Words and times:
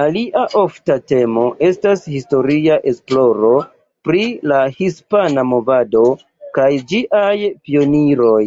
Alia 0.00 0.42
ofta 0.58 0.98
temo 1.12 1.46
estas 1.68 2.04
historia 2.12 2.76
esploro 2.90 3.50
pri 4.10 4.20
la 4.52 4.60
hispana 4.78 5.46
movado 5.54 6.04
kaj 6.60 6.70
ĝiaj 6.94 7.36
pioniroj. 7.66 8.46